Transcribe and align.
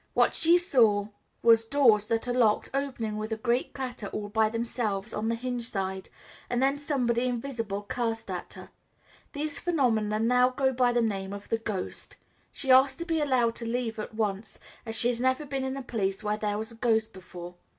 What 0.15 0.33
she 0.33 0.57
saw 0.57 1.09
was 1.43 1.63
doors 1.63 2.07
that 2.07 2.27
are 2.27 2.33
locked 2.33 2.71
opening 2.73 3.17
with 3.17 3.31
a 3.31 3.37
great 3.37 3.71
clatter 3.71 4.07
all 4.07 4.29
by 4.29 4.49
themselves 4.49 5.13
on 5.13 5.29
the 5.29 5.35
hingeside, 5.35 6.09
and 6.49 6.59
then 6.59 6.79
somebody 6.79 7.25
invisible 7.27 7.83
cursed 7.83 8.31
at 8.31 8.53
her. 8.53 8.71
These 9.33 9.59
phenomena 9.59 10.17
now 10.17 10.49
go 10.49 10.73
by 10.73 10.91
the 10.91 11.03
name 11.03 11.33
of 11.33 11.49
"the 11.49 11.59
ghost." 11.59 12.15
She 12.51 12.71
asked 12.71 12.97
to 12.97 13.05
be 13.05 13.21
allowed 13.21 13.53
to 13.57 13.65
leave 13.67 13.99
at 13.99 14.15
once, 14.15 14.57
as 14.87 14.95
she 14.95 15.09
had 15.09 15.19
never 15.19 15.45
been 15.45 15.63
in 15.63 15.77
a 15.77 15.83
place 15.83 16.23
where 16.23 16.35
there 16.37 16.57
was 16.57 16.71
a 16.71 16.75
ghost 16.81 17.13
before. 17.13 17.53